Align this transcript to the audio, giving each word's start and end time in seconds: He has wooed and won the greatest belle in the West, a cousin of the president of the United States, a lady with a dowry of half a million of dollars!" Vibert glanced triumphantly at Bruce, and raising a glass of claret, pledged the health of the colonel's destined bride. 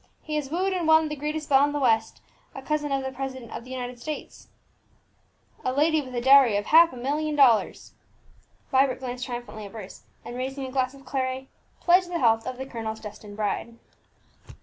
He 0.23 0.35
has 0.37 0.49
wooed 0.49 0.73
and 0.73 0.87
won 0.87 1.09
the 1.09 1.15
greatest 1.15 1.47
belle 1.47 1.63
in 1.63 1.73
the 1.73 1.79
West, 1.79 2.21
a 2.55 2.63
cousin 2.63 2.91
of 2.91 3.03
the 3.03 3.11
president 3.11 3.51
of 3.51 3.63
the 3.65 3.69
United 3.69 3.99
States, 4.01 4.47
a 5.63 5.71
lady 5.71 6.01
with 6.01 6.15
a 6.15 6.21
dowry 6.21 6.57
of 6.57 6.65
half 6.65 6.91
a 6.91 6.97
million 6.97 7.35
of 7.39 7.45
dollars!" 7.45 7.93
Vibert 8.71 8.97
glanced 8.99 9.25
triumphantly 9.27 9.67
at 9.67 9.73
Bruce, 9.73 10.01
and 10.25 10.35
raising 10.35 10.65
a 10.65 10.71
glass 10.71 10.95
of 10.95 11.05
claret, 11.05 11.45
pledged 11.81 12.09
the 12.09 12.17
health 12.17 12.47
of 12.47 12.57
the 12.57 12.65
colonel's 12.65 12.99
destined 12.99 13.35
bride. 13.37 13.77